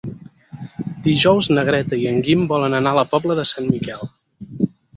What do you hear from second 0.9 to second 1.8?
Dijous na